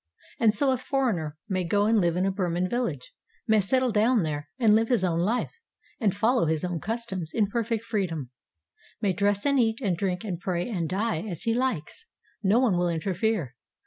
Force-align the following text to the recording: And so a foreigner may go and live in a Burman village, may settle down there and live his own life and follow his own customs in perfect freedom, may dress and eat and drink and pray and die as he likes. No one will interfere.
And 0.39 0.51
so 0.51 0.71
a 0.71 0.79
foreigner 0.79 1.37
may 1.47 1.63
go 1.63 1.85
and 1.85 2.01
live 2.01 2.15
in 2.15 2.25
a 2.25 2.31
Burman 2.31 2.67
village, 2.67 3.13
may 3.47 3.61
settle 3.61 3.91
down 3.91 4.23
there 4.23 4.49
and 4.57 4.73
live 4.73 4.89
his 4.89 5.03
own 5.03 5.19
life 5.19 5.53
and 5.99 6.15
follow 6.17 6.47
his 6.47 6.65
own 6.65 6.79
customs 6.79 7.29
in 7.35 7.45
perfect 7.45 7.83
freedom, 7.83 8.31
may 8.99 9.13
dress 9.13 9.45
and 9.45 9.59
eat 9.59 9.79
and 9.79 9.95
drink 9.95 10.23
and 10.23 10.39
pray 10.39 10.67
and 10.67 10.89
die 10.89 11.19
as 11.29 11.43
he 11.43 11.53
likes. 11.53 12.07
No 12.41 12.57
one 12.57 12.77
will 12.79 12.89
interfere. 12.89 13.53